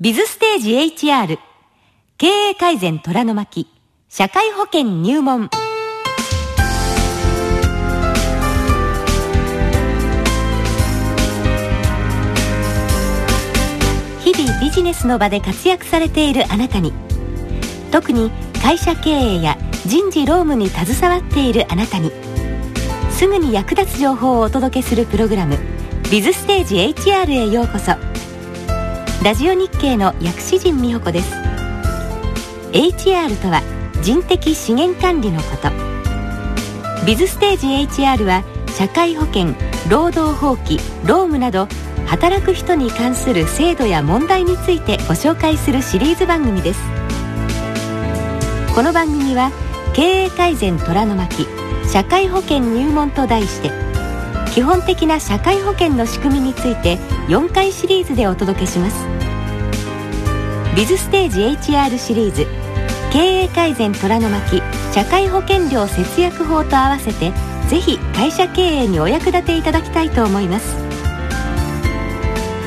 [0.00, 0.74] ビズステージ
[1.08, 1.40] HR
[2.18, 3.66] 経営改善虎の巻。
[4.08, 5.50] 社会保険入門。
[14.22, 16.92] 日々ビジネスの場で活躍されているあなたに。
[17.90, 18.30] 特に
[18.62, 22.12] 会社経営や人事労務に携わっているあなたに。
[23.10, 25.58] すぐに役立つ情報をお届けするプログラム
[26.08, 28.17] 「ビズステージ HR」へようこそ。
[29.24, 31.34] ラジオ日経の薬師陣美穂子です。
[32.70, 33.62] HR とは
[34.00, 35.70] 人的資源管理のこと。
[37.04, 37.66] ビズステージ
[38.00, 38.44] HR は
[38.76, 39.54] 社会保険
[39.90, 41.66] 労働法規労務など
[42.06, 46.80] 働く人に関する制度や問題についてご紹介するシリーズ番組です。
[48.72, 49.50] この番組は
[49.94, 51.44] 経営改善虎の巻
[51.92, 53.87] 社会保険入門と題して
[54.58, 56.96] 基本的な社会保険の仕組みについて
[57.28, 59.06] 4回シリーズでお届けします。
[60.74, 62.44] ビズステージ HR シリーズ
[63.12, 64.60] 経営改善虎の巻
[64.92, 67.30] 社会保険料節約法と合わせて
[67.68, 70.74] ぜひ会社経営にお役立ていただきたいと思います。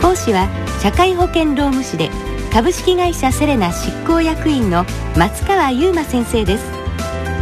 [0.00, 0.48] 講師は
[0.80, 2.08] 社会保険労務士で
[2.50, 4.86] 株式会社セレナ執行役員の
[5.18, 6.64] 松川優馬先生です。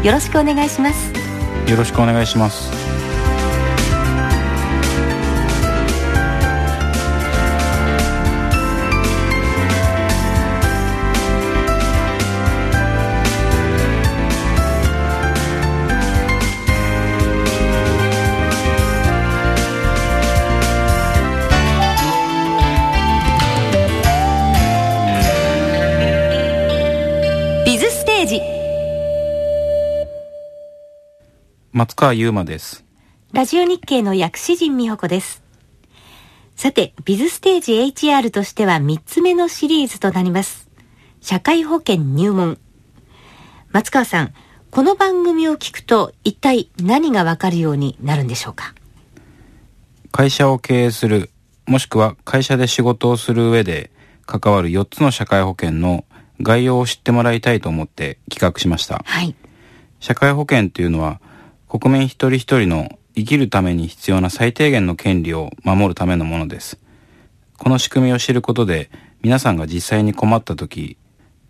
[0.05, 1.13] よろしくお願いします。
[1.71, 2.82] よろしくお願いします。
[31.75, 32.85] 松川優馬です。
[33.33, 35.43] ラジオ日経の薬師陣美穂子です。
[36.55, 40.69] さてビズステージ HR としては3つ目のシリーズとなります。
[41.23, 42.59] 社会保険入門。
[43.71, 44.35] 松川さん
[44.71, 48.75] この番組を聞くと一体何がわかるようになるんでしょうか？
[50.11, 51.31] 会社を経営する
[51.67, 53.91] もしくは会社で仕事をする上で
[54.27, 56.05] 関わる4つの社会保険の
[56.43, 59.03] 概要を知ってもらいたいと思って企画しました。
[59.07, 59.35] はい。
[60.01, 61.23] 社会保険というのは
[61.73, 66.79] 国民一人一人の生きるために必要な最低限の権利を守るためのものです
[67.57, 68.91] この仕組みを知ることで
[69.23, 70.99] 皆さんが実際に困った時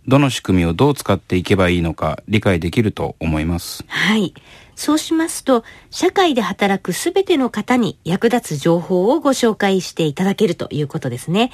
[0.07, 4.33] どの仕組みをどう使っていけばいいのか理解できると思いますはい。
[4.77, 11.51] そうしますと、社会で働くすべての方に役立つ情報をご紹介していただけるということですね。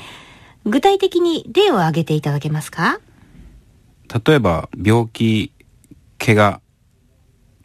[0.65, 3.01] 具体的に例を挙げていただけますか？
[4.27, 5.53] 例えば病気
[6.19, 6.61] 怪我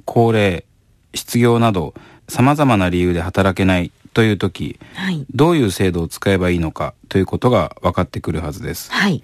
[0.05, 0.65] 高齢
[1.13, 1.94] 失業など
[2.28, 5.25] 様々な理由で働けないという時はい。
[5.34, 9.24] どういう制度を使えばいいのかということが分かってくるはずですはい。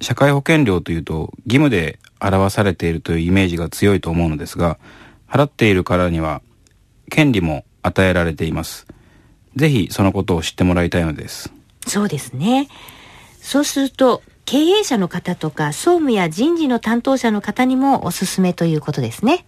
[0.00, 4.78] 社会保険料というと義務で表されているというイメージが強いと思うのですが
[5.28, 6.42] 払っているからには
[7.10, 8.86] 権利も与えられています
[9.56, 11.52] ぜひそのことを知ってもらいたいのです
[11.86, 12.68] そうですね。
[13.40, 19.44] そうすると、経営者の方とか、総務や人事の担当者の方にもおすすめということですね。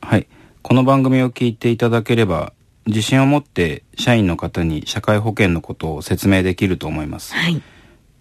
[0.00, 0.26] はい。
[0.68, 2.52] この番組を聞いていただければ、
[2.86, 7.34] 自信を持って社員の方に社会保険のことを説明できると思います。
[7.34, 7.62] はい。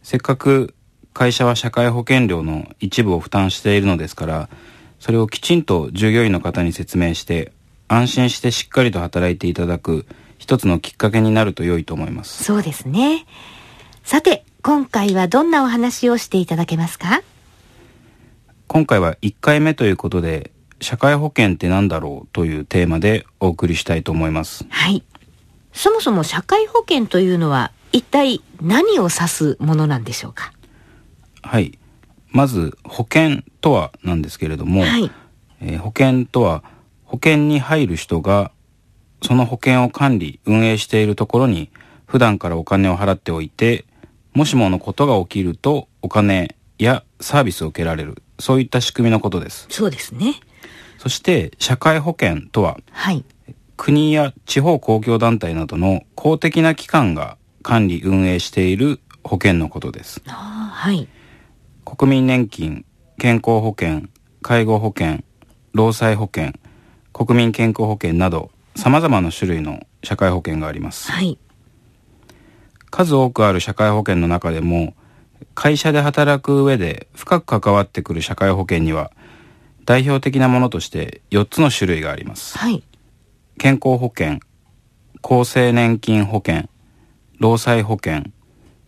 [0.03, 0.75] せっかく
[1.11, 4.50] 会社は社会保険料の一部を負担しているのですから、
[5.00, 7.51] それをきちんと従業員の方に説明して、
[7.88, 10.05] 安心してしっかりと働いていただく
[10.38, 12.44] 一つのきっかけになると良いと思います。
[12.44, 13.25] そうですね。
[14.03, 17.23] さて、今回はどんなお話をしていただけますか？
[18.67, 20.51] 今回は1回目ということで、
[20.81, 24.66] 社会保険って何だろうというテーマでお送りしたいと思います。
[24.69, 25.03] はい。
[25.74, 30.53] そもそも社会保険というのは一体何を指すものなんでしょうか？
[31.41, 31.78] はい。
[32.30, 35.09] まず、保険とはなんですけれども、はい。
[35.62, 36.64] えー保険とは、
[37.06, 38.52] 保険に入る人が、
[39.24, 41.69] その保険を管理、運営しているところに、
[42.06, 43.85] 普段からお金を払っておいて、
[44.34, 48.22] もしものことが起きると、お金やサービスを受けられる。
[48.38, 49.67] そういった仕組みのことです。
[49.70, 50.35] そうですね。
[51.05, 53.23] そして、社会保険とは、はい。
[53.78, 60.23] 国や地方公共団体などの公的な機関が管理運営している保険のことです。
[60.25, 61.07] はい。
[61.85, 62.85] 国民年金、
[63.19, 64.09] 健康保険、
[64.41, 65.23] 介護保険、
[65.73, 66.53] 労災保険、
[67.13, 71.11] 国民健康保険など様々な種類の社会保険があります。
[71.11, 71.37] はい。
[72.90, 74.96] 数多くある社会保険の中でも
[75.53, 79.11] 会社で働く上で深く関わってくる社会保険には
[79.85, 82.58] 代表的なものとして4つの種類があります。
[82.58, 82.84] はい。
[83.58, 84.40] 健康保険、
[85.22, 86.70] 厚生年金保険、
[87.40, 88.23] 労災保険、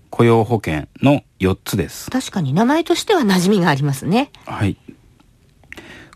[0.09, 2.09] 雇用保険の4つです。
[2.09, 4.31] 確かに名前としては馴染みがありますね。
[4.45, 4.77] はい。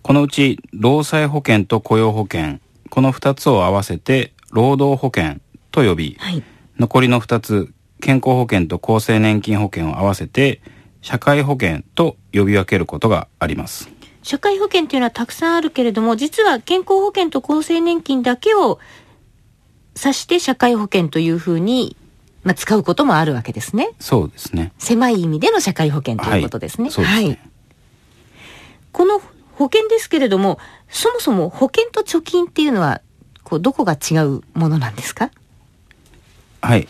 [0.02, 5.40] このうち、労災保険と雇用保険、この2つを合わせて、労働保険
[5.72, 6.44] と呼び、はい。
[6.80, 10.62] 残りの2つ、健康保険と厚生年金保険を合わせて、
[11.02, 13.90] 社会保険と呼び分けることがあります。
[14.24, 18.80] 社会保険っていうのはたくさんあるけれども、実は健康保険と厚生年金だけを
[19.98, 21.98] 指して社会保険というふうに、
[22.44, 23.90] まあ、使うこともあるわけですね。
[24.00, 24.74] そうですね。
[24.78, 26.86] 狭い意味での社会保険ということですね。
[26.86, 27.52] はいそうですね
[28.92, 29.22] この
[29.54, 30.60] 保険ですけれども、
[30.90, 33.02] そもそも保険と貯金っていうのは、
[33.44, 35.32] こう、どこが違うものなんですか？
[36.62, 36.90] はい。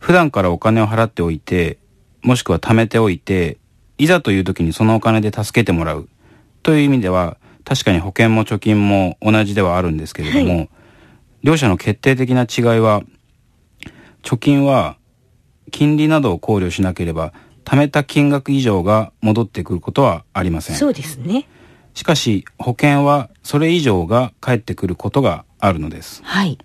[0.00, 1.78] 普段からお金を払っておいて、
[2.22, 3.58] もしくは貯めておいて、
[3.96, 6.08] いざという時にそのお金で助けてもらう
[6.66, 10.66] という意味では、確かに保険も貯金も同じではあるんですけれども、は
[11.44, 13.04] 両者の決定的な違いは、
[14.24, 14.96] 貯金は
[15.70, 17.32] 金利などを考慮しなければ、
[17.64, 20.76] 貯めた金額以上が戻ってくることはありません。
[20.76, 21.46] そうですね。
[21.94, 26.20] しかし、保険はそれ以上が返ってくることがあるのです。
[26.24, 26.58] はい。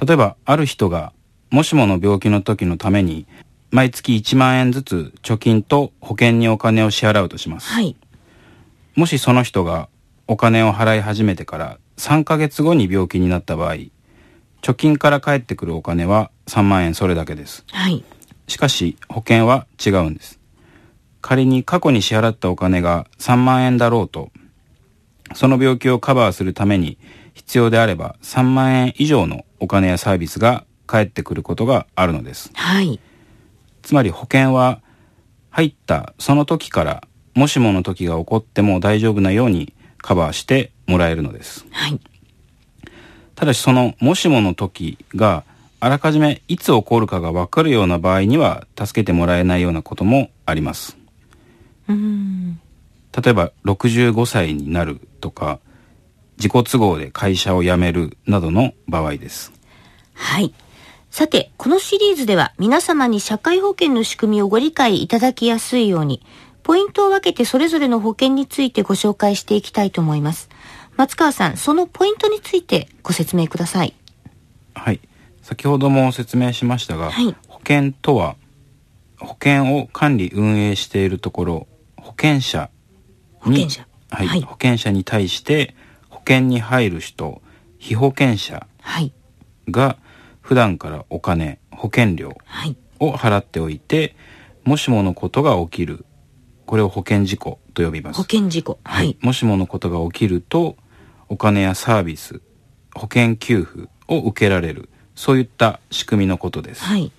[0.00, 1.12] 例えばある人が
[1.50, 3.26] もしもの病気の時のために
[3.72, 7.96] 毎月1万円ずつ貯金と保険にお金を支払うとします、はい。
[8.98, 9.88] もしその人が
[10.26, 13.74] お金を払い始めてから3ヶ月後に病気になった場合
[14.60, 18.02] 貯金から返ってくるお金は3万円それだけですはい。
[18.48, 20.40] しかし保険は違うんです
[21.20, 24.32] 仮に過去に支払ったお金が3万円だろうと
[25.32, 26.98] その病気をカバーするために
[27.34, 32.98] 必要であれば3万円以上のお金やサービスが返ってくることがあるのですはい。
[33.82, 34.82] つまり保険は
[35.50, 37.04] 入ったその時から
[37.38, 42.00] もしもの時が起こっても大丈夫なようにカバーしてもらえるのですはい。
[43.36, 45.44] ただしそのもしもの時が
[45.78, 50.96] あらかじめいつ起こるかがわかるような場合には助けてもらえないようなこともあります
[51.86, 52.60] うーん。
[53.16, 55.60] 例えば65歳になるとか
[56.38, 59.52] 自己都合で会社を辞めるなどの場合です
[60.14, 60.52] はい。
[61.10, 66.22] さて、このシリーズでは皆様に社会保険の仕組みをご理解いただきやすいように、
[66.68, 70.50] ポイントを分けてそれぞれの保険についてご紹介していきたいと思います。
[70.98, 73.94] 松川さん、そのポイントについてご説明ください。
[74.74, 75.00] はい
[75.40, 78.36] 先ほども説明しましたが、はい保険とは
[79.18, 82.68] 保険を管理運営しているところ保険者
[83.46, 85.74] に保険者はいはい保険者に対して
[86.10, 87.40] 保険に入る人
[87.78, 89.14] 被保険者はい。
[89.70, 89.96] が
[90.42, 92.76] 普段からお金保険料はい。
[93.00, 94.14] を払っておいて
[94.64, 96.04] もしものことが起きる
[96.68, 98.78] これを保険事故と呼びます保険事故。
[98.84, 99.16] はい。
[99.22, 100.76] もしものことが起きると
[101.30, 102.42] お金やサービス
[102.94, 107.10] 保険給付を受けられるそういった仕組みのことです、はい。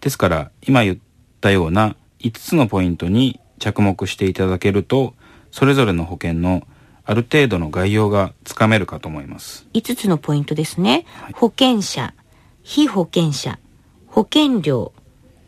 [0.00, 0.98] ですから今言っ
[1.40, 5.14] たような5つのポイントに着目していただけると
[5.50, 6.64] それぞれの保険の
[7.04, 11.06] ある程度の概要がつかめるかと思います5つのポイントですね。
[11.34, 12.14] 保険者、
[12.62, 13.58] 被保険者、
[14.06, 14.92] 保険料、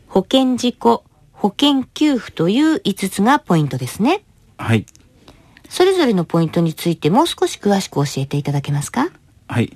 [0.09, 1.05] 保険事故、
[1.43, 4.23] 保険給付という5つがポイントですね。
[4.57, 4.85] はい
[5.67, 9.09] それぞれのポイントについてもう少し詳しく教えていただけますか？
[9.49, 9.75] はい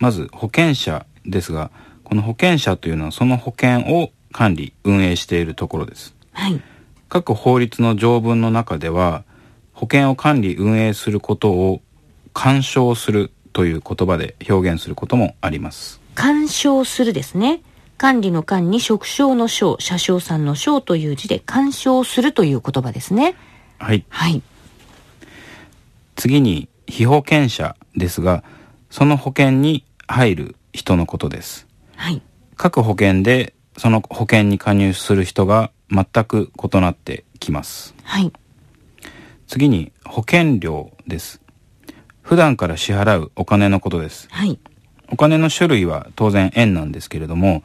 [0.00, 1.70] まず保険者ですが
[2.04, 6.60] この保険者というのはその保険を管理運営しているところですはい。
[7.08, 9.24] 各法律の条文の中では
[9.72, 11.80] 保険を管理運営することを
[12.34, 17.62] 干渉するという言葉で表現することもあります干渉するですね。
[17.98, 23.36] 管理の間に職称の章、車掌さんの章という字で干渉するという言葉ですね。
[23.78, 24.42] はいはい。
[26.16, 28.44] 次に被保険者ですが
[28.90, 32.22] その保険に入る人のことですはい。
[32.56, 38.32] 各保険でその保険に加入する人が全く異なってきますはい。
[39.46, 41.40] 次に保険料です
[42.22, 44.58] 普段から支払うお金のことですはい。
[45.12, 47.62] お金の種類は当然円なんですけれども、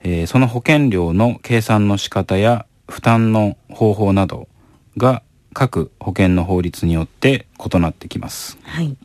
[0.00, 4.48] えーその保険料の計算の仕方や負担の方法など
[4.96, 5.22] が
[5.54, 8.96] 各保険の法律によって異なってきますはい。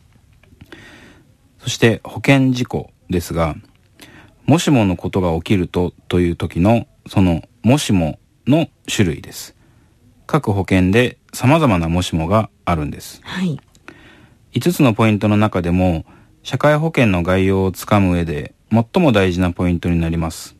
[1.60, 3.56] そして保険事故ですが
[4.46, 9.56] もしものことが起きるとという時のそのもしもの種類です
[10.26, 13.60] 各保険で様々なもしもがあるんですはい。
[14.54, 16.06] 5つのポイントの中でも
[16.44, 20.56] 社会保険の概要をつかむ上で最も大事なポイントになります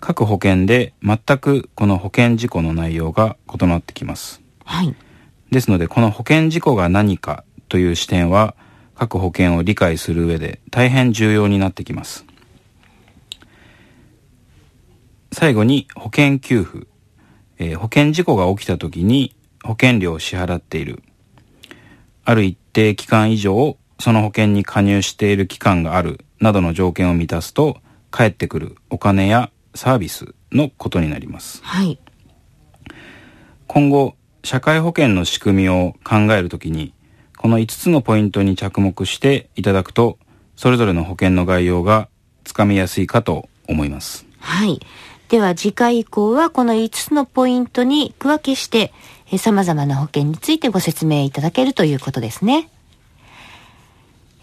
[0.00, 4.94] 各保険で全くこの保険事項の内容が異なってきますはい。
[5.50, 8.54] ですのでこの保険事項が何かという視点は
[8.94, 12.26] 各保険を理解する上で大変重要になってきます
[15.32, 16.86] 最後に保険給付、
[17.58, 21.02] えー保険事故が起きた時に保険料を支払っている。
[22.24, 27.78] ある一定期間以上、その保険に加入している期間があるなどの条件を満たすと、
[28.10, 31.60] 返ってくるお金やサービスのことになります。
[31.62, 31.98] はい。
[33.66, 36.94] 今後、社会保険の仕組みを考えるときに、
[37.36, 40.18] この5つのポイントに着目していただくと、
[40.56, 42.08] それぞれの保険の概要が
[42.44, 44.26] つかみやすいかと思います。
[44.40, 44.80] はい。
[45.28, 48.92] では次回以降はこの5つのポイントに区分けして、
[49.32, 52.70] えー様々な保険についてご説明いただけるということですね。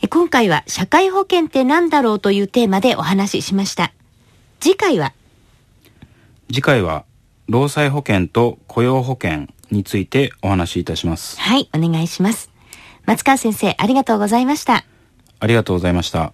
[0.04, 3.94] えー今回は社会保険って何だろうというテーマでお話ししました。
[4.60, 5.14] 次回は？
[6.50, 7.06] 次回は、
[7.48, 11.40] 労災保険と雇用保険についてお話しいたします。
[11.40, 12.52] はい、お願いします。
[13.06, 14.84] 松川先生、ありがとうございました。
[15.40, 16.34] ありがとうございました。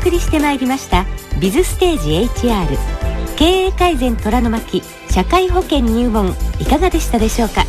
[0.00, 1.04] 送りしてまいりました
[1.40, 2.10] ビズステージ
[2.46, 2.78] HR
[3.36, 7.66] 経営改善虎の巻社会保険入門いかがでしたでしょうか？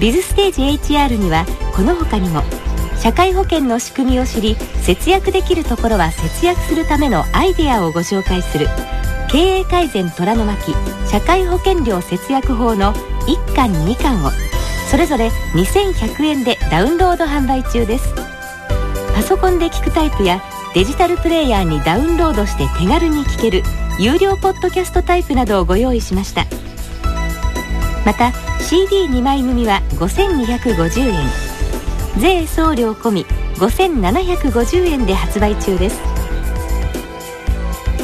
[0.00, 0.62] ビズステージ
[0.94, 1.44] HR には
[1.76, 2.42] この他にも
[2.98, 8.66] 社会保険の仕組みを知り節約できるところは節約するためのアイデアをご紹介する
[9.30, 10.74] 経営改善虎の巻
[11.06, 12.94] 社会保険料節約法の
[13.26, 14.30] 1巻2巻を
[14.90, 18.14] それぞれ2100円でダウンロード販売中です。
[19.14, 20.42] パソコンで聞くタイプや
[20.74, 23.62] デジタルプレイヤーにダウンロードして手軽に聞ける
[24.00, 26.46] 有料ポッドキャストタイプなどをご用意しました。
[28.04, 31.28] また CD2 枚組は5250円。
[32.18, 36.00] 税送料込み5750円で発売中です。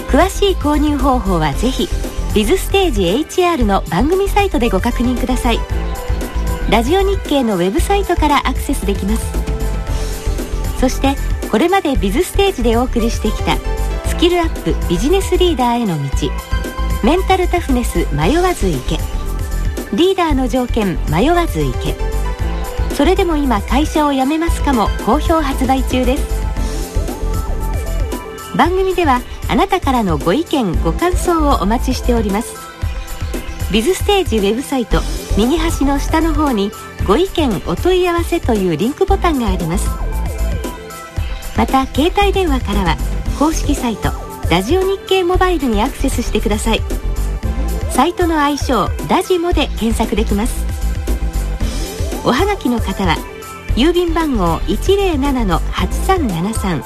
[0.09, 1.89] 詳しい購入方法はぜひ
[2.37, 5.59] ビズステージ HR の番組サイトでご確認ください。
[6.71, 9.27] ラジオ日経のウェブサイトからアクセスできます。
[10.79, 11.17] そして
[11.51, 13.57] これまでビズステージでお送りしてきた
[14.07, 16.31] スキルアップビジネスリーダーへの道。
[17.03, 18.99] メンタルタフネス迷わず行け。
[19.97, 21.97] リーダーの条件迷わず行け。
[22.95, 26.41] それでも今会社を辞めますかも好評発売中です。
[28.57, 32.55] 番組ではあなたからのご意見ご感想をお待ちしております。
[33.73, 35.01] ビズステージウェブサイト
[35.37, 36.71] 右端の下の方に
[37.07, 40.10] ご意見お問い合わせというリンクボタンがあります。
[41.61, 42.97] また携帯電話からは
[43.39, 44.13] 公式サイト
[44.51, 46.81] ラジオ日経モバイルにアクセスしてください。
[47.91, 50.65] サイトの愛称ラジモで検索できます。
[52.25, 53.15] おはがきの方は
[53.77, 56.83] 郵便番号107-8373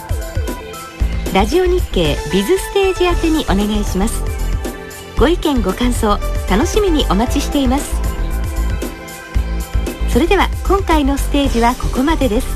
[1.32, 4.24] ラジオ日経ビズステージ宛てにお願いします。
[5.16, 6.18] ご意見ご感想
[6.50, 7.94] 楽しみにお待ちしています。
[10.08, 12.48] それでは今回のステージはここまでです。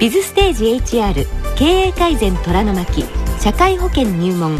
[0.00, 3.04] ビズステージ HR 経営改善虎の巻
[3.40, 4.58] 社会保険入門。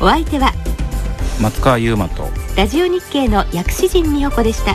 [0.00, 0.52] お相手は
[1.40, 4.74] 松川優馬とラジオ日経の薬師陣美穂子でした